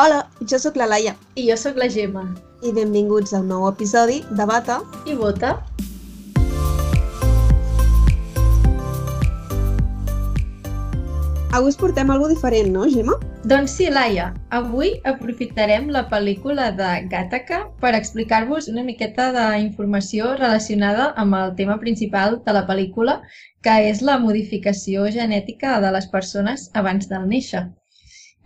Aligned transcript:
Hola, 0.00 0.30
jo 0.48 0.56
sóc 0.56 0.78
la 0.80 0.86
Laia 0.88 1.10
I 1.36 1.42
jo 1.50 1.54
sóc 1.60 1.76
la 1.76 1.86
Gemma. 1.92 2.22
i 2.64 2.70
benvinguts 2.72 3.34
a 3.34 3.40
un 3.42 3.50
nou 3.52 3.66
episodi 3.68 4.22
de 4.38 4.44
Bata. 4.48 4.78
I 5.04 5.12
vota. 5.18 5.50
Avui 11.52 11.68
us 11.68 11.76
portem 11.76 12.12
alguna 12.14 12.32
diferent, 12.32 12.70
no, 12.72 12.86
Gemma? 12.94 13.18
Doncs 13.52 13.74
sí, 13.76 13.90
Laia, 13.92 14.30
avui 14.60 14.94
aprofitarem 15.12 15.90
la 15.92 16.06
pel·lícula 16.08 16.70
de 16.78 16.92
Gattaca 17.12 17.58
per 17.84 17.92
explicar-vos 17.98 18.70
una 18.72 18.86
miqueta 18.86 19.28
d'informació 19.36 20.30
relacionada 20.38 21.10
amb 21.24 21.36
el 21.42 21.52
tema 21.60 21.76
principal 21.84 22.40
de 22.46 22.56
la 22.56 22.64
pel·lícula, 22.72 23.18
que 23.60 23.76
és 23.90 24.00
la 24.00 24.16
modificació 24.24 25.10
genètica 25.12 25.76
de 25.84 25.92
les 25.98 26.08
persones 26.16 26.70
abans 26.72 27.12
del 27.12 27.28
néixer. 27.34 27.66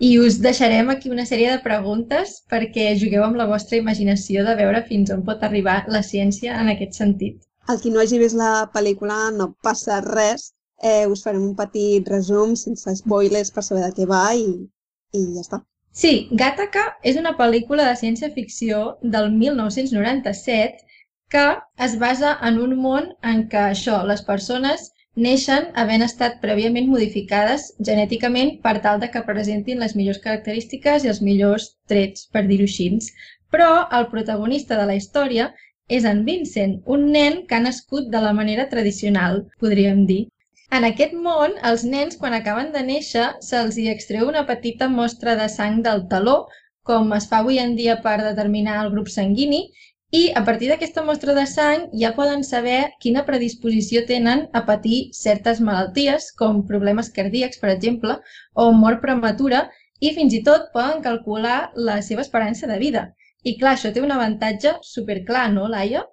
I 0.01 0.19
us 0.19 0.41
deixarem 0.43 0.91
aquí 0.91 1.11
una 1.11 1.25
sèrie 1.27 1.51
de 1.53 1.63
preguntes 1.63 2.41
perquè 2.51 2.91
jugueu 2.99 3.23
amb 3.25 3.39
la 3.39 3.47
vostra 3.47 3.79
imaginació 3.79 4.43
de 4.47 4.57
veure 4.59 4.83
fins 4.89 5.13
on 5.15 5.23
pot 5.27 5.43
arribar 5.47 5.85
la 5.89 6.03
ciència 6.03 6.57
en 6.61 6.71
aquest 6.73 6.99
sentit. 6.99 7.37
El 7.71 7.79
qui 7.81 7.93
no 7.93 8.01
hagi 8.03 8.19
vist 8.19 8.37
la 8.37 8.67
pel·lícula 8.75 9.31
no 9.37 9.53
passa 9.63 10.01
res. 10.05 10.51
Eh, 10.83 11.07
us 11.07 11.23
farem 11.25 11.45
un 11.47 11.55
petit 11.57 12.09
resum 12.11 12.57
sense 12.59 12.97
spoilers 12.99 13.55
per 13.55 13.63
saber 13.63 13.85
de 13.87 13.93
què 13.97 14.09
va 14.11 14.25
i, 14.35 14.49
i 15.15 15.23
ja 15.37 15.45
està. 15.47 15.63
Sí, 15.95 16.27
Gattaca 16.35 16.83
és 17.07 17.17
una 17.21 17.37
pel·lícula 17.39 17.87
de 17.87 17.95
ciència-ficció 18.01 18.99
del 19.15 19.31
1997 19.31 20.83
que 21.31 21.45
es 21.87 21.95
basa 22.03 22.35
en 22.49 22.59
un 22.65 22.75
món 22.83 23.07
en 23.23 23.47
què 23.53 23.63
això, 23.71 24.03
les 24.11 24.27
persones 24.27 24.91
neixen 25.17 25.67
havent 25.81 26.03
estat 26.07 26.41
prèviament 26.43 26.89
modificades 26.91 27.67
genèticament 27.89 28.57
per 28.65 28.75
tal 28.87 29.01
de 29.03 29.09
que 29.15 29.23
presentin 29.29 29.83
les 29.83 29.95
millors 29.99 30.21
característiques 30.25 31.05
i 31.05 31.11
els 31.13 31.21
millors 31.23 31.69
trets, 31.91 32.27
per 32.33 32.45
dir-ho 32.49 32.67
així. 32.71 32.89
Però 33.55 33.71
el 33.99 34.09
protagonista 34.11 34.79
de 34.81 34.87
la 34.91 34.97
història 34.99 35.53
és 35.89 36.05
en 36.11 36.25
Vincent, 36.27 36.79
un 36.97 37.11
nen 37.13 37.43
que 37.47 37.55
ha 37.55 37.63
nascut 37.65 38.11
de 38.11 38.21
la 38.27 38.33
manera 38.33 38.69
tradicional, 38.69 39.45
podríem 39.61 40.07
dir. 40.11 40.23
En 40.73 40.85
aquest 40.89 41.13
món, 41.15 41.55
els 41.71 41.85
nens, 41.85 42.17
quan 42.21 42.35
acaben 42.35 42.73
de 42.75 42.83
néixer, 42.83 43.27
se'ls 43.49 43.77
hi 43.79 43.91
extreu 43.93 44.27
una 44.29 44.47
petita 44.49 44.89
mostra 44.89 45.37
de 45.41 45.49
sang 45.53 45.83
del 45.87 46.07
taló, 46.13 46.39
com 46.83 47.13
es 47.17 47.29
fa 47.31 47.43
avui 47.43 47.61
en 47.63 47.77
dia 47.77 48.01
per 48.07 48.17
determinar 48.23 48.81
el 48.85 48.91
grup 48.95 49.13
sanguini, 49.13 49.61
i 50.15 50.23
a 50.39 50.45
partir 50.47 50.69
d'aquesta 50.71 51.03
mostra 51.03 51.35
de 51.35 51.43
sang 51.51 51.89
ja 52.01 52.13
poden 52.15 52.45
saber 52.47 52.79
quina 53.03 53.25
predisposició 53.27 54.05
tenen 54.11 54.45
a 54.59 54.61
patir 54.69 54.99
certes 55.21 55.63
malalties, 55.69 56.29
com 56.39 56.61
problemes 56.69 57.11
cardíacs, 57.17 57.59
per 57.63 57.73
exemple, 57.73 58.15
o 58.55 58.69
mort 58.83 59.03
prematura, 59.03 59.65
i 59.99 60.13
fins 60.15 60.37
i 60.39 60.43
tot 60.47 60.69
poden 60.77 61.03
calcular 61.03 61.57
la 61.89 61.97
seva 62.09 62.23
esperança 62.23 62.71
de 62.71 62.79
vida. 62.85 63.03
I 63.43 63.57
clar, 63.59 63.75
això 63.75 63.91
té 63.97 64.05
un 64.05 64.15
avantatge 64.15 64.77
superclar, 64.87 65.49
no, 65.57 65.67
Laia? 65.75 66.05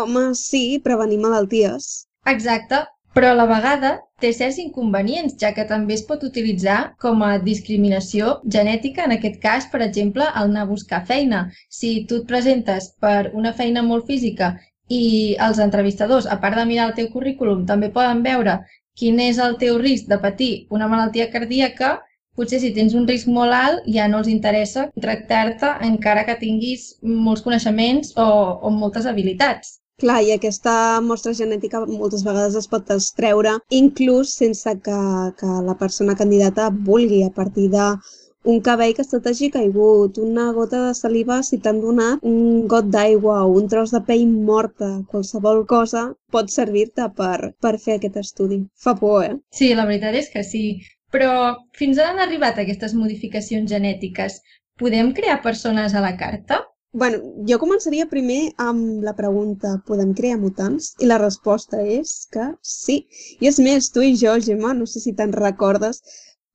Home, 0.00 0.30
sí, 0.40 0.64
prevenir 0.86 1.20
malalties. 1.20 1.90
Exacte, 2.32 2.80
però 3.14 3.30
a 3.32 3.36
la 3.38 3.46
vegada 3.50 3.90
té 4.22 4.30
certs 4.36 4.58
inconvenients, 4.62 5.36
ja 5.42 5.50
que 5.56 5.64
també 5.68 5.94
es 5.96 6.04
pot 6.08 6.22
utilitzar 6.26 6.78
com 7.04 7.22
a 7.26 7.38
discriminació 7.42 8.36
genètica, 8.56 9.06
en 9.06 9.16
aquest 9.16 9.40
cas, 9.42 9.66
per 9.72 9.80
exemple, 9.86 10.26
al 10.26 10.50
anar 10.50 10.66
a 10.66 10.70
buscar 10.70 11.04
feina. 11.06 11.46
Si 11.68 11.94
tu 12.06 12.20
et 12.20 12.28
presentes 12.28 12.90
per 13.00 13.30
una 13.32 13.54
feina 13.62 13.82
molt 13.82 14.06
física 14.06 14.52
i 14.88 15.34
els 15.48 15.58
entrevistadors, 15.64 16.26
a 16.26 16.38
part 16.44 16.58
de 16.58 16.66
mirar 16.68 16.90
el 16.90 16.94
teu 17.00 17.10
currículum, 17.14 17.66
també 17.66 17.90
poden 17.96 18.22
veure 18.26 18.60
quin 19.00 19.18
és 19.24 19.38
el 19.42 19.56
teu 19.58 19.78
risc 19.80 20.06
de 20.12 20.20
patir 20.22 20.52
una 20.70 20.88
malaltia 20.90 21.30
cardíaca, 21.32 21.96
potser 22.36 22.60
si 22.62 22.72
tens 22.76 22.94
un 22.94 23.06
risc 23.08 23.28
molt 23.28 23.56
alt 23.56 23.86
ja 23.96 24.06
no 24.08 24.20
els 24.22 24.30
interessa 24.32 24.86
tractar-te 25.02 25.74
encara 25.88 26.24
que 26.28 26.38
tinguis 26.40 26.86
molts 27.02 27.42
coneixements 27.46 28.14
o, 28.16 28.26
o 28.66 28.70
moltes 28.70 29.06
habilitats. 29.06 29.79
Clar, 30.00 30.22
i 30.24 30.32
aquesta 30.32 30.72
mostra 31.04 31.34
genètica 31.36 31.82
moltes 31.86 32.22
vegades 32.24 32.54
es 32.60 32.68
pot 32.72 32.88
extreure 32.94 33.58
inclús 33.78 34.32
sense 34.42 34.72
que, 34.86 35.00
que 35.40 35.56
la 35.66 35.76
persona 35.82 36.16
candidata 36.16 36.70
vulgui 36.90 37.22
a 37.26 37.32
partir 37.38 37.68
de 37.74 37.88
un 38.52 38.60
cabell 38.60 38.94
que 38.96 39.04
se 39.04 39.20
t'hagi 39.20 39.50
caigut, 39.56 40.16
una 40.18 40.46
gota 40.56 40.78
de 40.86 40.94
saliva 40.94 41.42
si 41.48 41.58
t'han 41.58 41.82
donat 41.82 42.24
un 42.30 42.66
got 42.72 42.88
d'aigua 42.94 43.42
o 43.42 43.50
un 43.58 43.68
tros 43.68 43.92
de 43.96 44.00
pell 44.06 44.24
morta, 44.48 44.88
qualsevol 45.10 45.66
cosa 45.74 46.06
pot 46.32 46.48
servir-te 46.54 47.10
per, 47.20 47.52
per 47.60 47.74
fer 47.84 47.98
aquest 47.98 48.16
estudi. 48.22 48.62
Fa 48.84 48.96
por, 49.02 49.26
eh? 49.26 49.36
Sí, 49.52 49.74
la 49.76 49.84
veritat 49.90 50.16
és 50.22 50.32
que 50.32 50.46
sí. 50.54 50.64
Però 51.12 51.30
fins 51.76 52.00
on 52.00 52.14
han 52.14 52.24
arribat 52.24 52.58
aquestes 52.62 52.96
modificacions 52.96 53.68
genètiques? 53.68 54.40
Podem 54.80 55.12
crear 55.12 55.42
persones 55.44 55.92
a 55.92 56.00
la 56.00 56.16
carta? 56.16 56.62
Bueno, 56.92 57.18
jo 57.46 57.56
començaria 57.62 58.08
primer 58.10 58.40
amb 58.58 59.04
la 59.06 59.12
pregunta, 59.18 59.76
podem 59.86 60.10
crear 60.20 60.40
mutants? 60.42 60.88
I 60.98 61.06
la 61.06 61.20
resposta 61.22 61.78
és 61.96 62.26
que 62.34 62.48
sí. 62.66 62.96
I 63.38 63.50
és 63.50 63.60
més, 63.62 63.92
tu 63.94 64.02
i 64.02 64.16
jo, 64.18 64.34
Gemma, 64.42 64.72
no 64.74 64.88
sé 64.90 65.02
si 65.04 65.14
te'n 65.14 65.34
recordes, 65.36 66.02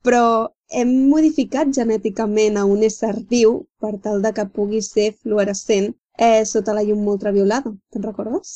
però 0.04 0.52
hem 0.82 0.92
modificat 1.12 1.72
genèticament 1.78 2.60
a 2.60 2.66
un 2.68 2.84
ésser 2.84 3.14
viu 3.32 3.62
per 3.80 3.96
tal 4.04 4.22
de 4.26 4.34
que 4.36 4.48
pugui 4.58 4.82
ser 4.84 5.14
fluorescent 5.14 5.94
eh, 6.18 6.44
sota 6.46 6.76
la 6.76 6.84
llum 6.84 7.08
ultraviolada. 7.16 7.72
Te'n 7.96 8.04
recordes? 8.04 8.56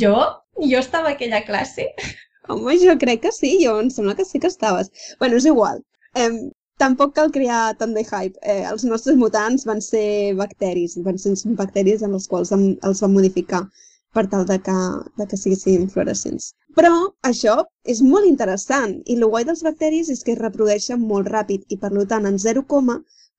Jo? 0.00 0.14
Jo 0.62 0.78
estava 0.78 1.10
a 1.10 1.18
aquella 1.18 1.42
classe. 1.48 1.90
Home, 2.48 2.78
jo 2.78 2.94
crec 3.00 3.24
que 3.24 3.32
sí, 3.32 3.56
jo 3.64 3.80
em 3.80 3.90
sembla 3.90 4.14
que 4.14 4.28
sí 4.28 4.38
que 4.38 4.52
estaves. 4.52 4.92
Bueno, 5.18 5.42
és 5.42 5.46
igual. 5.50 5.82
Eh, 6.14 6.30
tampoc 6.82 7.14
cal 7.16 7.32
crear 7.34 7.62
tant 7.80 7.94
de 7.96 8.02
hype. 8.04 8.38
Eh, 8.42 8.62
els 8.70 8.84
nostres 8.90 9.16
mutants 9.22 9.66
van 9.70 9.80
ser 9.88 10.34
bacteris, 10.40 10.96
van 11.08 11.18
ser 11.24 11.34
bacteris 11.62 12.02
en 12.02 12.14
els 12.18 12.28
quals 12.30 12.52
els 12.54 13.02
van 13.04 13.14
modificar 13.16 13.64
per 14.14 14.26
tal 14.32 14.44
de 14.46 14.60
que, 14.66 14.76
de 15.18 15.26
que 15.30 15.38
siguessin 15.38 15.88
fluorescents. 15.90 16.52
Però 16.78 16.92
això 17.30 17.56
és 17.94 18.00
molt 18.12 18.28
interessant 18.30 18.94
i 19.10 19.16
el 19.18 19.26
guai 19.32 19.46
dels 19.48 19.64
bacteris 19.66 20.10
és 20.14 20.22
que 20.26 20.34
es 20.34 20.42
reprodueixen 20.42 21.02
molt 21.12 21.30
ràpid 21.34 21.66
i 21.74 21.78
per 21.82 21.90
tant 22.12 22.30
en 22.30 22.38
0, 22.46 22.64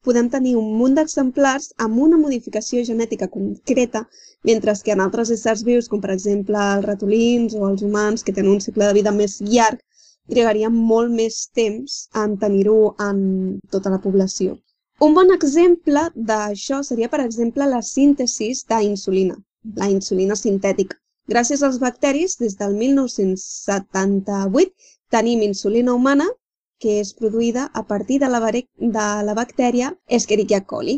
podem 0.05 0.27
tenir 0.29 0.53
un 0.59 0.67
munt 0.79 0.95
d'exemplars 0.97 1.71
amb 1.85 2.01
una 2.07 2.19
modificació 2.21 2.83
genètica 2.89 3.27
concreta, 3.35 4.03
mentre 4.49 4.75
que 4.85 4.93
en 4.93 5.01
altres 5.05 5.31
éssers 5.35 5.63
vius, 5.69 5.87
com 5.91 6.03
per 6.03 6.11
exemple 6.13 6.59
els 6.75 6.85
ratolins 6.85 7.55
o 7.57 7.63
els 7.69 7.81
humans, 7.87 8.23
que 8.23 8.35
tenen 8.35 8.57
un 8.57 8.61
cicle 8.67 8.85
de 8.85 8.97
vida 8.99 9.15
més 9.15 9.39
llarg, 9.41 9.81
trigaria 10.33 10.69
molt 10.73 11.11
més 11.13 11.35
temps 11.59 12.09
en 12.23 12.37
tenir-ho 12.43 12.95
en 13.07 13.17
tota 13.71 13.89
la 13.93 14.01
població. 14.05 14.57
Un 15.05 15.13
bon 15.17 15.29
exemple 15.35 16.01
d'això 16.29 16.77
seria, 16.87 17.09
per 17.13 17.21
exemple, 17.23 17.65
la 17.67 17.81
síntesi 17.83 18.49
d'insulina, 18.69 19.35
la 19.81 19.87
insulina 19.91 20.35
sintètica. 20.39 20.95
Gràcies 21.33 21.61
als 21.65 21.79
bacteris, 21.81 22.37
des 22.39 22.53
del 22.61 22.73
1978 22.79 24.71
tenim 25.15 25.41
insulina 25.41 25.93
humana 25.93 26.27
que 26.79 26.99
és 27.01 27.13
produïda 27.19 27.63
a 27.73 27.83
partir 27.91 28.19
de 28.23 28.29
la, 28.29 28.39
de 28.51 29.07
la 29.29 29.33
bactèria 29.33 29.87
Escherichia 30.17 30.61
coli. 30.71 30.95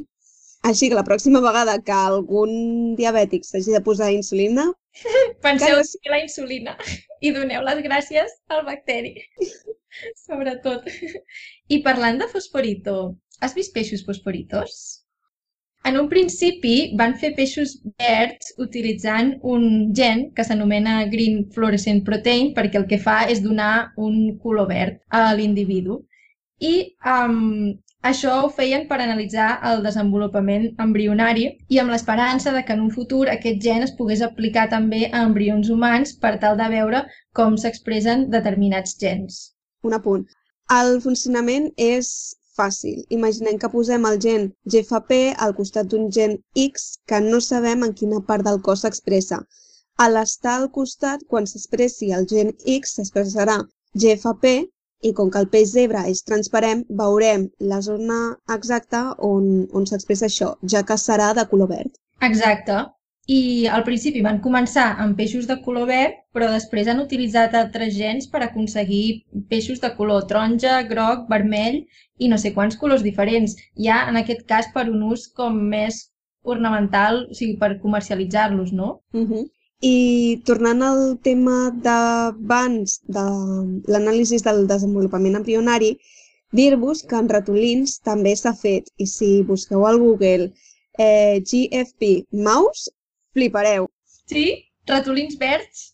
Així 0.70 0.90
que 0.90 0.98
la 1.00 1.06
pròxima 1.08 1.40
vegada 1.46 1.78
que 1.88 1.96
algun 1.96 2.52
diabètic 3.00 3.46
s'hagi 3.46 3.72
de 3.78 3.82
posar 3.90 4.12
insulina... 4.14 4.66
Penseu 5.46 5.82
que 6.04 6.14
la 6.14 6.22
insulina 6.24 6.76
i 7.22 7.32
doneu 7.36 7.64
les 7.66 7.82
gràcies 7.86 8.38
al 8.54 8.64
bacteri, 8.68 9.16
sobretot. 10.26 10.88
I 11.70 11.82
parlant 11.86 12.22
de 12.22 12.30
fosforito, 12.32 12.96
has 13.42 13.58
vist 13.58 13.74
peixos 13.76 14.06
fosforitos? 14.06 14.78
En 15.88 15.96
un 16.00 16.10
principi 16.12 16.76
van 17.00 17.14
fer 17.22 17.30
peixos 17.38 17.78
verds 18.02 18.50
utilitzant 18.64 19.30
un 19.56 19.68
gen 20.00 20.26
que 20.36 20.44
s'anomena 20.44 20.98
Green 21.14 21.46
Fluorescent 21.54 22.02
Protein 22.08 22.52
perquè 22.58 22.82
el 22.82 22.88
que 22.90 23.00
fa 23.00 23.22
és 23.32 23.40
donar 23.46 23.94
un 23.96 24.18
color 24.44 24.68
verd 24.72 25.00
a 25.20 25.30
l'individu. 25.38 26.02
I 26.60 26.74
um, 27.14 27.78
això 28.04 28.34
ho 28.44 28.50
feien 28.50 28.88
per 28.88 29.00
analitzar 29.02 29.48
el 29.70 29.84
desenvolupament 29.84 30.68
embrionari 30.84 31.48
i 31.74 31.80
amb 31.82 31.92
l'esperança 31.92 32.54
de 32.56 32.64
que 32.66 32.74
en 32.78 32.82
un 32.86 32.92
futur 32.98 33.28
aquest 33.30 33.62
gen 33.64 33.84
es 33.84 33.94
pogués 34.00 34.22
aplicar 34.22 34.68
també 34.70 35.06
a 35.12 35.24
embrions 35.28 35.70
humans 35.70 36.14
per 36.22 36.38
tal 36.44 36.58
de 36.58 36.70
veure 36.74 37.04
com 37.34 37.58
s'expressen 37.58 38.30
determinats 38.30 38.98
gens. 39.02 39.40
Un 39.84 39.98
apunt. 39.98 40.26
El 40.74 41.00
funcionament 41.02 41.72
és 41.78 42.10
fàcil. 42.58 43.04
Imaginem 43.18 43.58
que 43.62 43.70
posem 43.74 44.06
el 44.10 44.20
gen 44.26 44.50
GFP 44.74 45.20
al 45.46 45.56
costat 45.60 45.90
d'un 45.92 46.10
gen 46.18 46.38
X 46.64 46.88
que 47.10 47.22
no 47.22 47.40
sabem 47.48 47.86
en 47.88 47.94
quina 48.00 48.22
part 48.30 48.46
del 48.48 48.62
cos 48.66 48.86
s'expressa. 48.86 49.42
A 49.98 50.10
l'estar 50.14 50.56
al 50.62 50.70
costat, 50.72 51.24
quan 51.30 51.48
s'expressi 51.50 52.12
el 52.18 52.28
gen 52.30 52.54
X, 52.78 52.98
s'expressarà 52.98 53.58
GFP 54.02 54.58
i 55.04 55.14
com 55.14 55.30
que 55.32 55.40
el 55.44 55.50
peix 55.54 55.72
zebra 55.76 56.04
és 56.12 56.24
transparent, 56.26 56.84
veurem 57.02 57.48
la 57.72 57.82
zona 57.86 58.20
exacta 58.56 59.02
on, 59.24 59.68
on 59.74 59.86
s'expressa 59.86 60.28
això, 60.30 60.54
ja 60.74 60.84
que 60.84 60.98
serà 60.98 61.34
de 61.38 61.46
color 61.52 61.74
verd. 61.74 61.98
Exacte. 62.22 62.86
i 63.28 63.68
al 63.68 63.84
principi 63.84 64.22
van 64.24 64.38
començar 64.40 64.86
amb 65.04 65.18
peixos 65.20 65.48
de 65.48 65.58
color 65.64 65.90
verd, 65.90 66.14
però 66.32 66.48
després 66.48 66.88
han 66.88 67.02
utilitzat 67.04 67.58
altres 67.60 67.92
gens 67.94 68.30
per 68.32 68.40
aconseguir 68.46 69.26
peixos 69.50 69.82
de 69.84 69.90
color 69.98 70.24
taronja, 70.30 70.78
groc, 70.88 71.26
vermell 71.34 71.82
i 72.24 72.30
no 72.32 72.38
sé 72.40 72.54
quants 72.56 72.80
colors 72.80 73.04
diferents, 73.04 73.58
ja 73.76 73.98
en 74.08 74.16
aquest 74.22 74.46
cas 74.48 74.72
per 74.74 74.86
un 74.94 75.04
ús 75.10 75.28
com 75.36 75.60
més 75.74 76.06
ornamental, 76.48 77.26
o 77.28 77.36
sigui, 77.36 77.58
per 77.60 77.82
comercialitzar-los, 77.84 78.72
no? 78.72 79.02
Uh 79.14 79.28
-huh. 79.28 79.44
I 79.86 80.42
tornant 80.46 80.82
al 80.82 81.02
tema 81.22 81.70
d'abans 81.86 82.96
de 83.18 83.26
l'anàlisi 83.94 84.40
del 84.48 84.66
desenvolupament 84.72 85.38
embrionari, 85.38 85.92
dir-vos 86.52 87.04
que 87.04 87.20
en 87.22 87.30
ratolins 87.30 88.00
també 88.02 88.34
s'ha 88.36 88.54
fet 88.58 88.90
i 88.98 89.06
si 89.06 89.44
busqueu 89.44 89.86
al 89.86 90.00
Google 90.02 90.50
eh, 90.98 91.44
GFP 91.46 92.26
mouse 92.32 92.90
Flipareu. 93.34 93.86
Sí? 94.26 94.48
Ratolins 94.88 95.38
verds? 95.38 95.94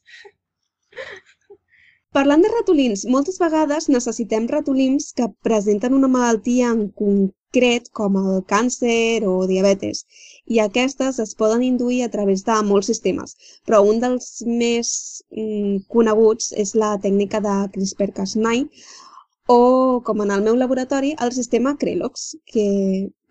Parlant 2.14 2.44
de 2.46 2.50
ratolins, 2.54 3.08
moltes 3.10 3.40
vegades 3.42 3.88
necessitem 3.90 4.44
ratolins 4.50 5.08
que 5.18 5.26
presenten 5.48 5.96
una 5.98 6.10
malaltia 6.16 6.68
en 6.74 6.84
concret 7.02 7.88
com 8.00 8.20
el 8.20 8.44
càncer 8.52 9.26
o 9.30 9.34
diabetes 9.50 10.04
i 10.46 10.60
aquestes 10.62 11.18
es 11.24 11.34
poden 11.40 11.64
induir 11.68 12.04
a 12.06 12.10
través 12.16 12.44
de 12.50 12.58
molts 12.68 12.92
sistemes, 12.92 13.34
però 13.66 13.80
un 13.94 14.04
dels 14.04 14.28
més 14.46 14.92
mm, 15.32 15.88
coneguts 15.96 16.52
és 16.66 16.76
la 16.84 16.92
tècnica 17.08 17.42
de 17.48 17.56
CRISPR-Cas9 17.78 18.68
o, 19.48 19.60
com 20.06 20.22
en 20.22 20.36
el 20.38 20.46
meu 20.46 20.56
laboratori, 20.56 21.16
el 21.20 21.34
sistema 21.34 21.76
Crelox, 21.78 22.30
que... 22.46 22.68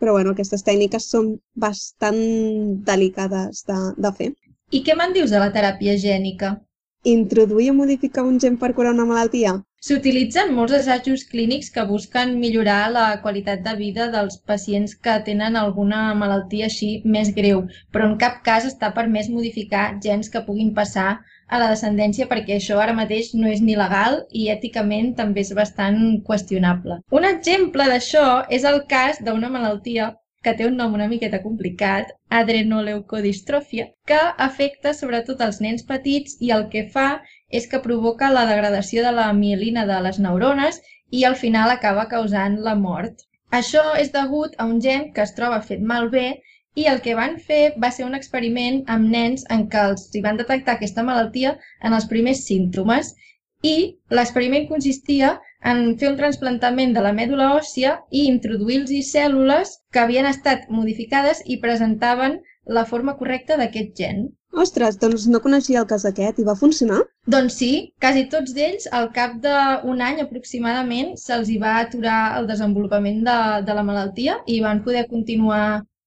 però 0.02 0.19
bueno, 0.19 0.34
aquestes 0.34 0.67
tècniques 0.67 1.06
són 1.14 1.37
bastant 1.55 2.20
delicades 2.90 3.62
de, 3.70 3.79
de 3.96 4.12
fer. 4.19 4.32
I 4.75 4.82
què 4.82 4.99
me'n 4.99 5.14
dius 5.14 5.31
de 5.31 5.38
la 5.38 5.52
teràpia 5.55 5.94
gènica? 6.02 6.56
Introduir 7.04 7.70
o 7.70 7.75
modificar 7.75 8.22
un 8.22 8.37
gen 8.38 8.56
per 8.58 8.75
curar 8.75 8.93
una 8.94 9.04
malaltia? 9.06 9.52
S'utilitzen 9.82 10.52
molts 10.54 10.75
assajos 10.76 11.25
clínics 11.31 11.72
que 11.76 11.82
busquen 11.88 12.37
millorar 12.43 12.93
la 12.96 13.06
qualitat 13.25 13.64
de 13.64 13.72
vida 13.81 14.06
dels 14.12 14.37
pacients 14.50 14.94
que 15.06 15.16
tenen 15.28 15.58
alguna 15.58 16.02
malaltia 16.20 16.69
així 16.69 16.93
més 17.16 17.32
greu, 17.40 17.64
però 17.90 18.06
en 18.06 18.14
cap 18.22 18.38
cas 18.46 18.69
està 18.70 18.93
permès 19.00 19.32
modificar 19.34 19.88
gens 20.06 20.31
que 20.31 20.44
puguin 20.46 20.70
passar 20.78 21.08
a 21.49 21.58
la 21.64 21.72
descendència 21.75 22.31
perquè 22.31 22.60
això 22.60 22.78
ara 22.78 22.94
mateix 22.94 23.34
no 23.34 23.50
és 23.50 23.66
ni 23.66 23.75
legal 23.82 24.20
i 24.31 24.46
èticament 24.55 25.16
també 25.19 25.43
és 25.43 25.50
bastant 25.58 26.00
qüestionable. 26.31 27.02
Un 27.10 27.26
exemple 27.34 27.90
d'això 27.90 28.26
és 28.48 28.62
el 28.62 28.84
cas 28.94 29.19
d'una 29.26 29.50
malaltia 29.50 30.12
que 30.43 30.55
té 30.59 30.67
un 30.67 30.77
nom 30.77 30.94
una 30.99 31.09
miqueta 31.11 31.43
complicat, 31.43 32.12
adrenoleucodistròfia, 32.41 33.89
que 34.06 34.21
afecta 34.47 34.94
sobretot 34.99 35.43
els 35.47 35.61
nens 35.65 35.87
petits 35.91 36.39
i 36.41 36.50
el 36.56 36.69
que 36.73 36.87
fa 36.94 37.09
és 37.49 37.69
que 37.71 37.83
provoca 37.85 38.31
la 38.33 38.47
degradació 38.49 39.05
de 39.06 39.12
la 39.19 39.29
mielina 39.33 39.87
de 39.91 40.00
les 40.06 40.19
neurones 40.19 40.81
i 41.11 41.25
al 41.29 41.37
final 41.37 41.71
acaba 41.71 42.09
causant 42.09 42.59
la 42.67 42.75
mort. 42.75 43.29
Això 43.53 43.85
és 44.00 44.11
degut 44.12 44.56
a 44.59 44.67
un 44.67 44.81
gen 44.81 45.11
que 45.17 45.23
es 45.27 45.35
troba 45.39 45.61
fet 45.69 45.83
malbé 45.93 46.27
i 46.75 46.87
el 46.89 47.03
que 47.05 47.15
van 47.15 47.37
fer 47.49 47.75
va 47.85 47.91
ser 47.93 48.06
un 48.09 48.17
experiment 48.19 48.81
amb 48.94 49.11
nens 49.15 49.44
en 49.56 49.67
què 49.73 49.83
els 49.91 50.06
hi 50.17 50.23
van 50.25 50.41
detectar 50.41 50.79
aquesta 50.79 51.05
malaltia 51.09 51.59
en 51.85 51.93
els 51.93 52.09
primers 52.12 52.47
símptomes 52.49 53.12
i 53.62 53.75
l'experiment 54.19 54.65
consistia 54.71 55.35
en 55.70 55.82
fer 55.99 56.11
un 56.11 56.19
transplantament 56.20 56.94
de 56.97 57.03
la 57.05 57.12
mèdula 57.17 57.53
òssia 57.56 57.97
i 58.11 58.26
introduir-los 58.31 59.11
cèl·lules 59.14 59.76
que 59.94 60.03
havien 60.03 60.29
estat 60.31 60.69
modificades 60.79 61.43
i 61.47 61.61
presentaven 61.64 62.41
la 62.79 62.85
forma 62.93 63.14
correcta 63.19 63.59
d'aquest 63.59 63.94
gen. 63.99 64.25
Ostres, 64.64 64.99
doncs 65.03 65.23
no 65.32 65.41
coneixia 65.44 65.81
el 65.81 65.87
cas 65.91 66.03
aquest 66.09 66.41
i 66.41 66.44
va 66.49 66.55
funcionar? 66.62 66.99
Doncs 67.35 67.55
sí, 67.61 67.70
quasi 68.05 68.26
tots 68.35 68.53
d'ells, 68.56 68.88
al 68.99 69.09
cap 69.14 69.38
d'un 69.44 70.03
any 70.09 70.20
aproximadament, 70.25 71.14
se'ls 71.23 71.49
hi 71.49 71.56
va 71.62 71.79
aturar 71.85 72.19
el 72.41 72.50
desenvolupament 72.50 73.23
de, 73.29 73.38
de 73.69 73.79
la 73.79 73.87
malaltia 73.91 74.37
i 74.47 74.61
van 74.67 74.82
poder 74.85 75.06
continuar 75.15 75.65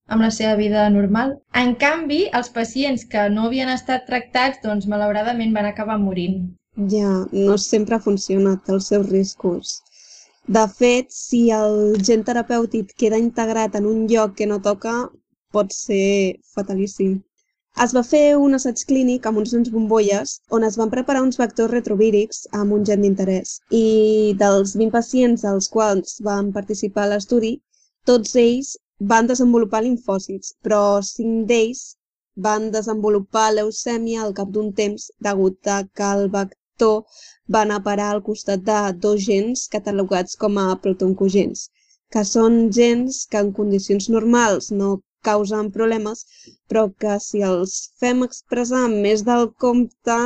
amb 0.07 0.21
la 0.21 0.29
seva 0.37 0.53
vida 0.59 0.83
normal. 0.93 1.33
En 1.63 1.73
canvi, 1.85 2.19
els 2.39 2.51
pacients 2.59 3.07
que 3.13 3.25
no 3.33 3.47
havien 3.49 3.71
estat 3.73 4.05
tractats, 4.11 4.61
doncs 4.67 4.85
malauradament 4.93 5.55
van 5.57 5.71
acabar 5.71 5.97
morint. 6.03 6.43
Ja, 6.77 7.25
no 7.31 7.57
sempre 7.57 7.97
funciona, 8.03 8.57
té 8.65 8.73
els 8.73 8.87
seus 8.91 9.05
riscos. 9.09 9.69
De 10.55 10.63
fet, 10.79 11.13
si 11.17 11.39
el 11.57 11.95
gen 12.07 12.25
terapèutic 12.27 12.89
queda 13.03 13.19
integrat 13.21 13.77
en 13.79 13.85
un 13.91 14.01
lloc 14.11 14.33
que 14.35 14.47
no 14.49 14.57
toca, 14.65 14.95
pot 15.55 15.71
ser 15.71 16.35
fatalíssim. 16.57 17.13
Es 17.85 17.93
va 17.95 18.03
fer 18.07 18.35
un 18.47 18.57
assaig 18.57 18.83
clínic 18.89 19.25
amb 19.29 19.39
uns 19.41 19.53
nens 19.55 19.71
bombolles 19.71 20.33
on 20.57 20.67
es 20.67 20.75
van 20.81 20.91
preparar 20.91 21.21
uns 21.23 21.39
vectors 21.41 21.71
retrovírics 21.71 22.43
amb 22.59 22.75
un 22.79 22.83
gen 22.89 23.07
d'interès. 23.07 23.55
I 23.71 24.35
dels 24.43 24.75
20 24.75 24.91
pacients 24.97 25.47
als 25.53 25.71
quals 25.77 26.19
van 26.27 26.51
participar 26.59 27.07
a 27.07 27.13
l'estudi, 27.13 27.53
tots 28.11 28.35
ells 28.43 28.75
van 29.13 29.31
desenvolupar 29.31 29.85
linfòcits, 29.87 30.57
però 30.61 30.83
5 31.13 31.47
d'ells 31.53 31.85
van 32.49 32.69
desenvolupar 32.77 33.47
leucèmia 33.55 34.21
al 34.27 34.35
cap 34.41 34.51
d'un 34.51 34.71
temps 34.83 35.09
degut 35.31 35.73
a 35.79 35.81
que 35.87 36.13
el 36.19 36.29
vector 36.37 36.61
sector 36.75 37.03
va 37.53 37.61
anar 37.61 37.77
a 37.79 37.83
parar 37.83 38.11
al 38.11 38.21
costat 38.23 38.63
de 38.67 38.79
dos 38.99 39.21
gens 39.25 39.67
catalogats 39.71 40.35
com 40.35 40.57
a 40.57 40.75
protoncogens, 40.81 41.69
que 42.11 42.23
són 42.23 42.71
gens 42.71 43.25
que 43.31 43.37
en 43.39 43.51
condicions 43.53 44.09
normals 44.09 44.71
no 44.71 45.01
causen 45.23 45.71
problemes, 45.71 46.25
però 46.69 46.89
que 46.99 47.19
si 47.19 47.41
els 47.41 47.91
fem 47.99 48.23
expressar 48.23 48.87
més 48.89 49.23
del 49.23 49.47
compte, 49.57 50.17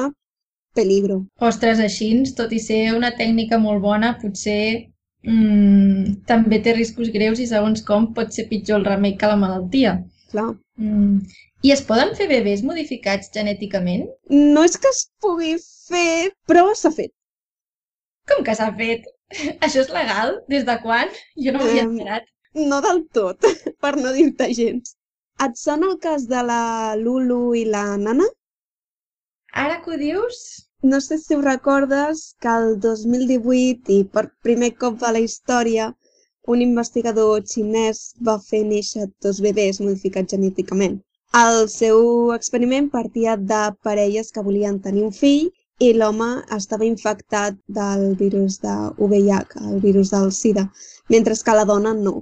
peligro. 0.75 1.25
Ostres, 1.39 1.79
així, 1.79 2.09
tot 2.35 2.51
i 2.51 2.59
ser 2.59 2.95
una 2.95 3.11
tècnica 3.11 3.57
molt 3.57 3.81
bona, 3.81 4.15
potser 4.21 4.91
mm, 5.23 6.25
també 6.27 6.59
té 6.61 6.73
riscos 6.75 7.09
greus 7.09 7.39
i 7.39 7.47
segons 7.47 7.81
com 7.85 8.13
pot 8.13 8.33
ser 8.33 8.47
pitjor 8.49 8.79
el 8.79 8.85
remei 8.85 9.15
que 9.17 9.31
la 9.31 9.39
malaltia. 9.39 9.99
Clar. 10.31 10.51
Mm. 10.77 11.23
I 11.67 11.71
es 11.75 11.81
poden 11.87 12.13
fer 12.17 12.25
bebès 12.31 12.61
modificats 12.63 13.31
genèticament? 13.35 14.05
No 14.31 14.61
és 14.67 14.77
que 14.79 14.91
es 14.95 15.01
pugui 15.23 15.55
fer, 15.61 16.31
però 16.47 16.69
s'ha 16.81 16.91
fet. 16.95 17.11
Com 18.31 18.45
que 18.47 18.55
s'ha 18.55 18.69
fet? 18.77 19.09
Això 19.65 19.81
és 19.83 19.91
legal? 19.95 20.37
Des 20.53 20.63
de 20.69 20.75
quan? 20.85 21.11
Jo 21.45 21.51
no 21.55 21.63
m'havia 21.63 21.83
enterat. 21.87 22.29
Um, 22.55 22.69
no 22.71 22.79
del 22.85 23.03
tot, 23.17 23.49
per 23.83 23.91
no 23.99 24.13
dir-te 24.15 24.47
gens. 24.55 24.95
Et 25.43 25.59
sona 25.59 25.89
el 25.91 25.99
cas 26.05 26.29
de 26.31 26.45
la 26.47 26.63
Lulu 27.01 27.41
i 27.59 27.65
la 27.73 27.83
Nana? 28.05 28.27
Ara 29.65 29.81
que 29.83 29.95
ho 29.95 30.01
dius... 30.01 30.41
No 30.81 31.01
sé 31.03 31.17
si 31.19 31.35
ho 31.35 31.41
recordes 31.43 32.21
que 32.39 32.51
el 32.55 32.77
2018 32.79 33.91
i 33.91 34.05
per 34.13 34.29
primer 34.47 34.69
cop 34.79 34.95
de 35.01 35.09
la 35.11 35.19
història 35.19 35.89
un 36.53 36.63
investigador 36.63 37.43
xinès 37.53 37.99
va 38.29 38.37
fer 38.45 38.61
néixer 38.69 39.09
dos 39.25 39.41
bebès 39.43 39.81
modificats 39.83 40.37
genèticament. 40.37 40.95
El 41.37 41.67
seu 41.69 42.31
experiment 42.33 42.85
partia 42.89 43.33
de 43.49 43.57
parelles 43.87 44.31
que 44.33 44.43
volien 44.45 44.79
tenir 44.85 45.03
un 45.07 45.11
fill 45.17 45.51
i 45.87 45.89
l'home 45.93 46.29
estava 46.55 46.87
infectat 46.87 47.59
del 47.79 48.15
virus 48.21 48.55
de 48.63 48.73
VIH, 48.97 49.53
el 49.71 49.77
virus 49.83 50.09
del 50.15 50.31
SIDA, 50.31 50.63
mentre 51.07 51.35
que 51.45 51.55
la 51.59 51.65
dona 51.65 51.93
no. 51.93 52.15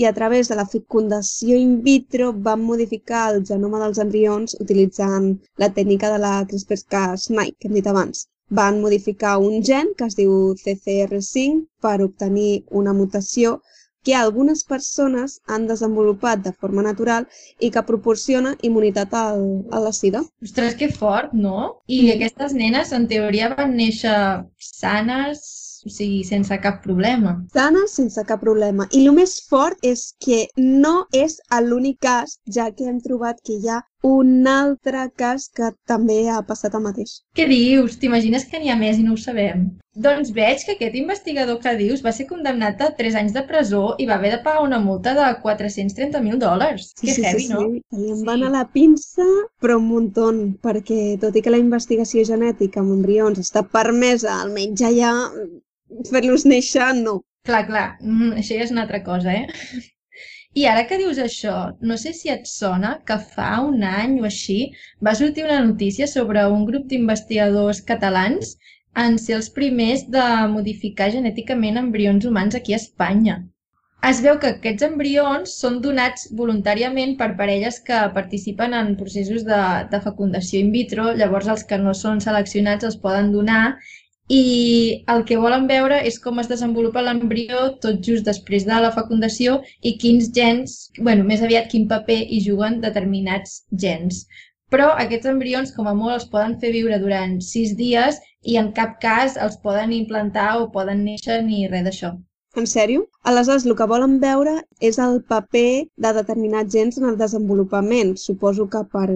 I 0.00 0.06
a 0.06 0.14
través 0.14 0.48
de 0.48 0.56
la 0.56 0.64
fecundació 0.64 1.58
in 1.60 1.82
vitro 1.82 2.32
van 2.32 2.64
modificar 2.70 3.34
el 3.34 3.44
genoma 3.44 3.82
dels 3.84 4.00
embrions 4.06 4.56
utilitzant 4.58 5.28
la 5.58 5.68
tècnica 5.68 6.08
de 6.14 6.24
la 6.24 6.32
CRISPR-Cas9, 6.48 7.54
que 7.58 7.68
hem 7.68 7.76
dit 7.76 7.86
abans. 7.92 8.26
Van 8.48 8.80
modificar 8.80 9.36
un 9.44 9.60
gen 9.62 9.92
que 9.98 10.08
es 10.08 10.16
diu 10.16 10.54
CCR5 10.64 11.66
per 11.84 11.98
obtenir 12.08 12.64
una 12.70 12.96
mutació 12.96 13.58
que 14.04 14.14
algunes 14.14 14.62
persones 14.68 15.40
han 15.46 15.66
desenvolupat 15.66 16.44
de 16.44 16.52
forma 16.52 16.84
natural 16.84 17.26
i 17.58 17.70
que 17.74 17.82
proporciona 17.88 18.54
immunitat 18.62 19.14
al, 19.18 19.44
a 19.72 19.80
la 19.80 19.92
sida. 19.96 20.22
Ostres, 20.44 20.76
que 20.80 20.90
fort, 20.92 21.32
no? 21.32 21.80
I 21.88 22.02
mm. 22.04 22.16
aquestes 22.16 22.54
nenes, 22.54 22.92
en 22.92 23.08
teoria, 23.08 23.54
van 23.56 23.74
néixer 23.80 24.16
sanes, 24.60 25.44
o 25.84 25.92
sigui, 25.92 26.22
sense 26.24 26.56
cap 26.64 26.82
problema. 26.84 27.34
Sana 27.56 27.86
sense 27.92 28.22
cap 28.28 28.44
problema. 28.44 28.88
I 28.92 29.06
el 29.06 29.16
més 29.16 29.38
fort 29.48 29.80
és 29.84 30.06
que 30.24 30.44
no 30.60 30.94
és 31.24 31.40
l'únic 31.64 32.00
cas, 32.04 32.38
ja 32.58 32.70
que 32.76 32.88
hem 32.88 33.00
trobat 33.04 33.40
que 33.44 33.58
hi 33.58 33.72
ha 33.72 33.80
un 34.04 34.46
altre 34.46 35.06
cas 35.16 35.46
que 35.56 35.70
també 35.88 36.18
ha 36.28 36.42
passat 36.44 36.74
el 36.76 36.82
mateix. 36.84 37.14
Què 37.38 37.46
dius? 37.48 37.96
T'imagines 38.02 38.44
que 38.50 38.60
n'hi 38.60 38.68
ha 38.72 38.76
més 38.76 38.98
i 39.00 39.04
no 39.06 39.14
ho 39.14 39.20
sabem? 39.20 39.62
Doncs 40.04 40.32
veig 40.36 40.64
que 40.66 40.74
aquest 40.74 40.96
investigador 40.98 41.60
que 41.62 41.72
dius 41.78 42.02
va 42.04 42.12
ser 42.12 42.26
condemnat 42.26 42.80
a 42.82 42.90
3 42.98 43.14
anys 43.20 43.32
de 43.36 43.44
presó 43.48 43.82
i 44.02 44.08
va 44.10 44.16
haver 44.18 44.32
de 44.34 44.40
pagar 44.44 44.64
una 44.66 44.80
multa 44.82 45.14
de 45.16 45.28
430.000 45.44 46.36
dòlars. 46.42 46.90
Sí, 46.98 47.06
que 47.06 47.14
sí, 47.14 47.22
heavy, 47.24 47.44
sí, 47.46 47.52
no? 47.52 47.60
Sí. 47.60 47.82
Li 48.02 48.10
em 48.10 48.18
Sí. 48.20 48.26
van 48.26 48.42
a 48.42 48.50
la 48.50 48.64
pinça, 48.74 49.24
però 49.62 49.78
un 49.78 49.86
muntó, 49.88 50.28
perquè 50.66 51.18
tot 51.22 51.36
i 51.36 51.42
que 51.42 51.54
la 51.54 51.62
investigació 51.62 52.24
genètica 52.28 52.80
amb 52.82 52.92
embrions 52.98 53.38
està 53.38 53.62
permesa, 53.78 54.40
almenys 54.42 54.80
ja 54.82 55.14
fer-los 56.10 56.44
néixer, 56.44 56.92
no. 57.00 57.22
Clar, 57.44 57.66
clar, 57.68 57.88
mm, 58.00 58.32
això 58.40 58.56
ja 58.56 58.64
és 58.64 58.70
una 58.72 58.82
altra 58.86 59.02
cosa, 59.04 59.32
eh? 59.32 59.46
I 60.60 60.64
ara 60.70 60.82
que 60.90 60.96
dius 61.00 61.18
això, 61.22 61.52
no 61.90 61.96
sé 62.00 62.12
si 62.16 62.30
et 62.32 62.44
sona 62.48 62.90
que 63.08 63.16
fa 63.30 63.48
un 63.68 63.80
any 63.88 64.12
o 64.20 64.26
així 64.28 64.58
va 65.06 65.14
sortir 65.20 65.46
una 65.46 65.62
notícia 65.68 66.06
sobre 66.10 66.44
un 66.56 66.62
grup 66.68 66.84
d'investigadors 66.92 67.80
catalans 67.88 68.52
en 69.04 69.18
ser 69.22 69.34
els 69.38 69.50
primers 69.56 70.04
de 70.16 70.26
modificar 70.52 71.10
genèticament 71.16 71.80
embrions 71.80 72.28
humans 72.30 72.54
aquí 72.60 72.76
a 72.76 72.80
Espanya. 72.82 73.40
Es 74.10 74.20
veu 74.24 74.38
que 74.38 74.52
aquests 74.54 74.84
embrions 74.86 75.56
són 75.64 75.80
donats 75.84 76.28
voluntàriament 76.38 77.16
per 77.20 77.30
parelles 77.42 77.80
que 77.88 78.00
participen 78.16 78.78
en 78.78 78.94
processos 79.02 79.46
de, 79.50 79.60
de 79.90 80.00
fecundació 80.06 80.60
in 80.60 80.70
vitro, 80.74 81.10
llavors 81.20 81.50
els 81.54 81.66
que 81.70 81.78
no 81.82 81.94
són 82.04 82.20
seleccionats 82.20 82.86
els 82.90 83.00
poden 83.06 83.32
donar 83.34 83.62
i 84.32 85.04
el 85.12 85.24
que 85.28 85.36
volen 85.36 85.66
veure 85.68 85.98
és 86.10 86.16
com 86.26 86.40
es 86.40 86.48
desenvolupa 86.48 87.02
l'embrió 87.04 87.64
tot 87.84 88.00
just 88.06 88.24
després 88.28 88.64
de 88.64 88.80
la 88.84 88.92
fecundació 88.94 89.58
i 89.82 89.96
quins 90.04 90.30
gens, 90.38 90.76
bueno, 90.98 91.24
més 91.28 91.42
aviat 91.42 91.68
quin 91.72 91.86
paper 91.88 92.20
hi 92.24 92.40
juguen 92.46 92.80
determinats 92.80 93.62
gens. 93.84 94.24
Però 94.72 94.88
aquests 94.96 95.28
embrions, 95.30 95.72
com 95.76 95.86
a 95.90 95.94
molt, 95.94 96.14
els 96.14 96.30
poden 96.32 96.56
fer 96.62 96.72
viure 96.72 96.98
durant 97.02 97.36
sis 97.48 97.74
dies 97.76 98.20
i 98.42 98.56
en 98.60 98.72
cap 98.78 98.96
cas 99.02 99.36
els 99.36 99.60
poden 99.66 99.92
implantar 99.92 100.54
o 100.60 100.70
poden 100.78 101.04
néixer 101.04 101.42
ni 101.44 101.66
res 101.68 101.84
d'això. 101.84 102.14
En 102.56 102.66
sèrio? 102.70 103.08
Aleshores, 103.24 103.64
el 103.66 103.74
que 103.78 103.86
volen 103.90 104.12
veure 104.22 104.52
és 104.88 104.98
el 105.02 105.16
paper 105.32 105.88
de 106.04 106.10
determinats 106.18 106.74
gens 106.74 106.98
en 107.00 107.06
el 107.08 107.16
desenvolupament. 107.18 108.12
Suposo 108.20 108.66
que 108.70 108.82
per, 108.92 109.08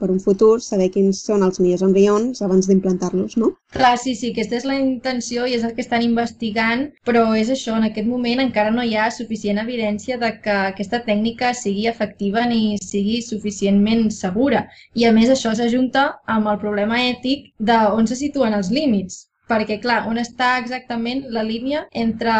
per 0.00 0.08
un 0.14 0.22
futur 0.26 0.54
saber 0.64 0.86
quins 0.94 1.20
són 1.26 1.44
els 1.44 1.60
millors 1.60 1.84
embrions 1.84 2.40
abans 2.46 2.70
d'implantar-los, 2.70 3.36
no? 3.42 3.50
Clar, 3.76 3.92
sí, 4.00 4.14
sí, 4.16 4.30
aquesta 4.32 4.56
és 4.60 4.66
la 4.70 4.78
intenció 4.80 5.44
i 5.44 5.58
és 5.58 5.68
el 5.68 5.76
que 5.76 5.84
estan 5.84 6.06
investigant, 6.06 6.86
però 7.04 7.26
és 7.36 7.52
això, 7.52 7.76
en 7.76 7.90
aquest 7.90 8.08
moment 8.08 8.40
encara 8.46 8.72
no 8.72 8.86
hi 8.86 8.96
ha 8.96 9.10
suficient 9.18 9.60
evidència 9.60 10.16
de 10.22 10.32
que 10.40 10.56
aquesta 10.72 11.02
tècnica 11.04 11.52
sigui 11.60 11.88
efectiva 11.92 12.48
ni 12.48 12.78
sigui 12.80 13.20
suficientment 13.28 14.08
segura. 14.22 14.64
I 14.96 15.04
a 15.04 15.12
més 15.12 15.36
això 15.36 15.52
s'ajunta 15.52 16.08
amb 16.38 16.48
el 16.54 16.62
problema 16.64 17.04
ètic 17.12 17.50
de 17.58 17.80
on 17.92 18.08
se 18.08 18.16
situen 18.24 18.56
els 18.56 18.72
límits 18.72 19.25
perquè, 19.50 19.78
clar, 19.82 20.02
on 20.10 20.18
està 20.22 20.56
exactament 20.60 21.24
la 21.34 21.44
línia 21.46 21.84
entre 22.04 22.36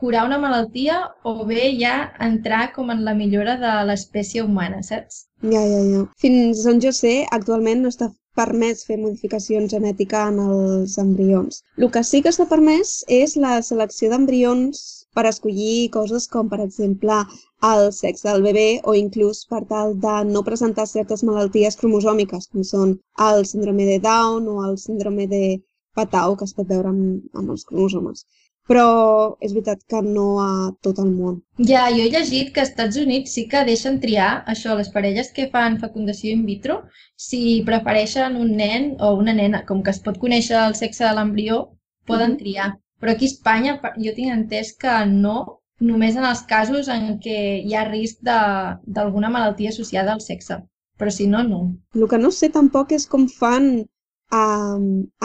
curar 0.00 0.24
una 0.28 0.40
malaltia 0.42 1.00
o 1.26 1.44
bé 1.48 1.70
ja 1.80 1.94
entrar 2.26 2.72
com 2.74 2.92
en 2.94 3.04
la 3.04 3.14
millora 3.14 3.56
de 3.62 3.72
l'espècie 3.88 4.42
humana, 4.42 4.82
saps? 4.82 5.24
Ja, 5.42 5.62
ja, 5.62 5.80
ja. 5.92 6.04
Fins 6.20 6.66
on 6.70 6.82
jo 6.84 6.92
sé, 6.94 7.16
actualment 7.38 7.82
no 7.84 7.92
està 7.92 8.10
permès 8.38 8.82
fer 8.86 8.96
modificacions 8.98 9.70
genètica 9.70 10.24
en 10.30 10.40
els 10.42 10.96
embrions. 10.98 11.62
El 11.78 11.90
que 11.94 12.02
sí 12.06 12.20
que 12.22 12.32
està 12.34 12.46
permès 12.50 12.96
és 13.16 13.36
la 13.38 13.60
selecció 13.62 14.10
d'embrions 14.10 14.80
per 15.14 15.26
escollir 15.30 15.90
coses 15.94 16.26
com, 16.30 16.48
per 16.50 16.58
exemple, 16.64 17.20
el 17.68 17.84
sexe 17.96 18.26
del 18.26 18.42
bebè 18.46 18.66
o 18.90 18.96
inclús 18.98 19.44
per 19.50 19.62
tal 19.70 19.94
de 20.06 20.16
no 20.30 20.42
presentar 20.48 20.88
certes 20.90 21.22
malalties 21.28 21.78
cromosòmiques, 21.82 22.50
com 22.50 22.66
són 22.70 22.96
el 23.28 23.46
síndrome 23.50 23.86
de 23.92 24.00
Down 24.08 24.50
o 24.50 24.58
el 24.66 24.76
síndrome 24.82 25.28
de 25.30 25.44
patau 25.98 26.36
que 26.38 26.48
es 26.48 26.54
pot 26.56 26.68
veure 26.70 26.90
amb, 26.90 27.22
amb 27.34 27.54
els 27.54 27.64
cromosomes. 27.68 28.26
Però 28.68 28.84
és 29.44 29.52
veritat 29.52 29.82
que 29.92 30.00
no 30.04 30.26
a 30.40 30.50
tot 30.86 31.00
el 31.02 31.10
món. 31.12 31.34
Ja, 31.70 31.82
jo 31.92 32.04
he 32.04 32.12
llegit 32.12 32.54
que 32.54 32.62
als 32.62 32.70
Estats 32.72 33.00
Units 33.02 33.34
sí 33.36 33.44
que 33.50 33.64
deixen 33.68 33.98
triar 34.04 34.30
això, 34.52 34.76
les 34.78 34.88
parelles 34.94 35.28
que 35.36 35.50
fan 35.52 35.76
fecundació 35.82 36.32
in 36.32 36.46
vitro, 36.48 36.78
si 37.26 37.40
prefereixen 37.66 38.38
un 38.40 38.54
nen 38.62 38.94
o 39.00 39.12
una 39.20 39.36
nena, 39.36 39.64
com 39.68 39.82
que 39.84 39.92
es 39.92 40.00
pot 40.06 40.16
conèixer 40.22 40.56
el 40.62 40.78
sexe 40.80 41.04
de 41.04 41.12
l'embrió, 41.18 41.60
poden 42.08 42.32
-hmm. 42.32 42.40
triar. 42.40 42.70
Però 43.00 43.12
aquí 43.12 43.26
a 43.26 43.32
Espanya 43.34 43.80
jo 44.04 44.12
tinc 44.16 44.32
entès 44.32 44.72
que 44.80 44.94
no, 45.12 45.60
només 45.80 46.16
en 46.16 46.24
els 46.24 46.42
casos 46.48 46.88
en 46.88 47.18
què 47.24 47.38
hi 47.66 47.74
ha 47.74 47.88
risc 47.90 48.22
d'alguna 48.24 49.28
malaltia 49.28 49.68
associada 49.74 50.14
al 50.14 50.22
sexe. 50.22 50.62
Però 50.98 51.10
si 51.10 51.26
no, 51.26 51.42
no. 51.42 51.60
El 51.94 52.08
que 52.08 52.18
no 52.18 52.30
sé 52.30 52.48
tampoc 52.48 52.92
és 52.92 53.06
com 53.06 53.26
fan 53.28 53.84
a, 54.30 54.78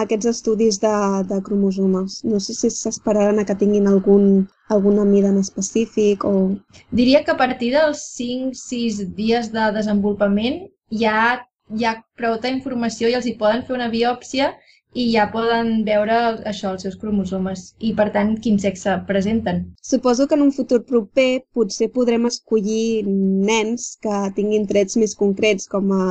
aquests 0.03 0.29
estudis 0.31 0.79
de, 0.83 0.93
de 1.29 1.41
cromosomes. 1.45 2.19
No 2.23 2.39
sé 2.39 2.53
si 2.53 2.71
s'esperaran 2.73 3.39
a 3.39 3.45
que 3.45 3.55
tinguin 3.55 3.87
algun, 3.87 4.47
alguna 4.69 5.05
mida 5.05 5.29
en 5.29 5.39
específic 5.39 6.25
o... 6.25 6.55
Diria 6.91 7.23
que 7.23 7.31
a 7.31 7.37
partir 7.37 7.71
dels 7.75 8.03
5-6 8.19 9.13
dies 9.15 9.51
de 9.53 9.69
desenvolupament 9.75 10.67
ja 10.89 11.45
hi 11.69 11.85
ha 11.85 11.99
prou 12.17 12.37
informació 12.49 13.09
i 13.09 13.15
els 13.17 13.27
hi 13.29 13.37
poden 13.37 13.63
fer 13.65 13.75
una 13.75 13.89
biòpsia 13.89 14.53
i 14.93 15.05
ja 15.13 15.27
poden 15.33 15.83
veure 15.85 16.15
això, 16.49 16.71
els 16.73 16.83
seus 16.85 16.97
cromosomes 17.01 17.65
i, 17.77 17.91
per 17.97 18.07
tant, 18.15 18.31
quin 18.43 18.57
sexe 18.61 18.95
presenten. 19.09 19.61
Suposo 19.85 20.25
que 20.27 20.37
en 20.37 20.45
un 20.47 20.53
futur 20.55 20.79
proper 20.91 21.43
potser 21.53 21.89
podrem 21.93 22.25
escollir 22.29 23.05
nens 23.05 23.91
que 24.01 24.21
tinguin 24.37 24.65
trets 24.71 24.97
més 24.97 25.13
concrets 25.19 25.69
com 25.69 25.93
a 25.93 26.05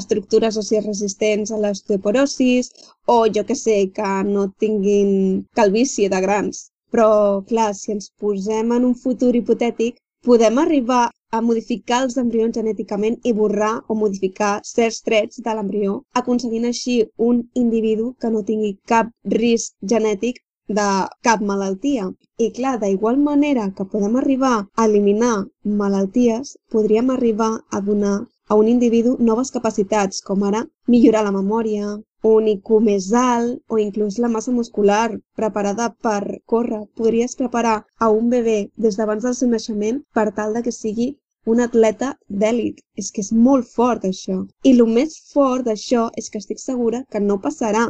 estructures 0.00 0.56
òssies 0.60 0.86
resistents 0.86 1.52
a 1.52 1.60
l'osteoporosis 1.60 2.72
o, 3.06 3.26
jo 3.28 3.44
que 3.44 3.58
sé, 3.58 3.76
que 3.96 4.14
no 4.30 4.48
tinguin 4.58 5.44
calvície 5.60 6.08
de 6.08 6.22
grans. 6.24 6.70
Però, 6.94 7.42
clar, 7.48 7.72
si 7.74 7.92
ens 7.92 8.08
posem 8.22 8.72
en 8.72 8.84
un 8.88 8.94
futur 8.94 9.34
hipotètic, 9.36 9.98
podem 10.24 10.58
arribar 10.58 11.04
a 11.36 11.40
modificar 11.42 11.98
els 12.04 12.16
embrions 12.22 12.56
genèticament 12.58 13.16
i 13.28 13.32
borrar 13.38 13.72
o 13.88 13.96
modificar 14.02 14.52
certs 14.68 15.02
trets 15.08 15.40
de 15.46 15.54
l'embrió, 15.56 15.96
aconseguint 16.20 16.68
així 16.70 16.94
un 17.28 17.42
individu 17.62 18.12
que 18.20 18.30
no 18.34 18.44
tingui 18.50 18.72
cap 18.92 19.10
risc 19.36 19.74
genètic 19.94 20.40
de 20.78 20.86
cap 21.28 21.42
malaltia. 21.50 22.06
I 22.44 22.50
clar, 22.58 22.76
d'igual 22.82 23.18
manera 23.24 23.66
que 23.76 23.88
podem 23.94 24.16
arribar 24.20 24.54
a 24.62 24.86
eliminar 24.86 25.34
malalties, 25.82 26.56
podríem 26.70 27.10
arribar 27.16 27.50
a 27.70 27.80
donar 27.90 28.16
a 28.48 28.54
un 28.60 28.68
individu 28.68 29.16
noves 29.18 29.50
capacitats, 29.50 30.22
com 30.22 30.42
ara 30.44 30.64
millorar 30.86 31.24
la 31.24 31.36
memòria, 31.36 31.98
un 32.30 32.46
IQ 32.52 32.70
més 32.84 33.10
alt 33.22 33.74
o 33.74 33.78
inclús 33.82 34.16
la 34.24 34.30
massa 34.34 34.52
muscular 34.58 35.08
preparada 35.40 35.90
per 36.06 36.22
córrer. 36.52 36.80
Podries 37.00 37.36
preparar 37.40 37.76
a 38.04 38.08
un 38.20 38.30
bebè 38.34 38.58
des 38.86 38.96
d'abans 38.96 39.26
del 39.26 39.36
seu 39.40 39.50
naixement 39.50 40.00
per 40.18 40.26
tal 40.38 40.56
de 40.56 40.62
que 40.66 40.72
sigui 40.72 41.08
un 41.52 41.60
atleta 41.66 42.14
d'èlit. 42.42 42.80
És 43.00 43.10
que 43.12 43.20
és 43.26 43.30
molt 43.48 43.68
fort 43.76 44.08
això. 44.08 44.38
I 44.68 44.72
el 44.72 44.82
més 44.96 45.18
fort 45.34 45.68
d'això 45.68 46.08
és 46.22 46.30
que 46.30 46.40
estic 46.42 46.64
segura 46.64 47.04
que 47.10 47.20
no 47.20 47.40
passarà 47.46 47.84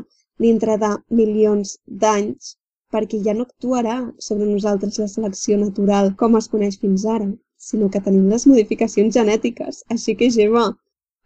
dintre 0.46 0.78
de 0.82 0.92
milions 1.22 1.78
d'anys 1.86 2.56
perquè 2.94 3.20
ja 3.26 3.34
no 3.38 3.46
actuarà 3.46 3.96
sobre 4.26 4.46
nosaltres 4.50 4.98
la 5.02 5.10
selecció 5.12 5.58
natural 5.62 6.14
com 6.20 6.36
es 6.40 6.50
coneix 6.52 6.78
fins 6.82 7.06
ara, 7.16 7.26
sinó 7.68 7.90
que 7.90 8.02
tenim 8.06 8.28
les 8.34 8.46
modificacions 8.50 9.14
genètiques. 9.18 9.82
Així 9.94 10.14
que, 10.18 10.30
Gemma, 10.36 10.66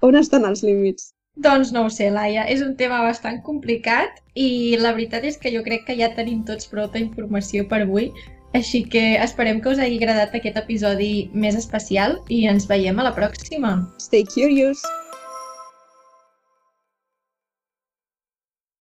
on 0.08 0.20
estan 0.22 0.46
els 0.50 0.64
límits? 0.68 1.12
Doncs 1.38 1.70
no 1.70 1.84
ho 1.86 1.90
sé, 1.94 2.08
Laia, 2.10 2.44
és 2.50 2.62
un 2.66 2.74
tema 2.78 2.98
bastant 3.04 3.38
complicat 3.46 4.18
i 4.34 4.74
la 4.80 4.90
veritat 4.96 5.22
és 5.28 5.38
que 5.38 5.52
jo 5.54 5.62
crec 5.62 5.86
que 5.86 5.94
ja 6.00 6.10
tenim 6.16 6.42
tots 6.48 6.66
prou 6.66 6.90
informació 6.98 7.66
per 7.70 7.84
avui, 7.84 8.10
així 8.58 8.82
que 8.82 9.04
esperem 9.22 9.60
que 9.62 9.70
us 9.70 9.78
hagi 9.78 10.00
agradat 10.02 10.34
aquest 10.34 10.58
episodi 10.58 11.30
més 11.34 11.54
especial 11.54 12.18
i 12.28 12.46
ens 12.50 12.66
veiem 12.66 12.98
a 12.98 13.10
la 13.10 13.14
pròxima. 13.14 13.76
Stay 14.02 14.26
curious! 14.34 14.82